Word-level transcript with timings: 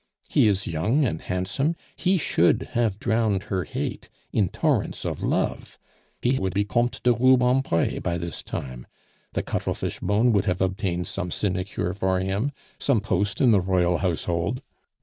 He 0.29 0.47
is 0.47 0.65
young 0.65 1.05
and 1.05 1.21
handsome, 1.21 1.75
he 1.95 2.17
should 2.17 2.69
have 2.71 2.97
drowned 2.99 3.43
her 3.53 3.65
hate 3.65 4.09
in 4.33 4.49
torrents 4.49 5.05
of 5.05 5.21
love, 5.21 5.77
he 6.23 6.39
would 6.39 6.55
be 6.55 6.63
Comte 6.65 7.03
de 7.03 7.13
Rubempre 7.13 7.99
by 8.01 8.17
this 8.17 8.41
time; 8.41 8.87
the 9.33 9.43
Cuttlefish 9.43 9.99
bone 9.99 10.31
would 10.31 10.45
have 10.45 10.59
obtained 10.59 11.05
some 11.05 11.29
sinecure 11.29 11.93
for 11.93 12.19
him, 12.19 12.51
some 12.79 12.99
post 12.99 13.39
in 13.41 13.51
the 13.51 13.61
Royal 13.61 13.99
Household. 13.99 14.63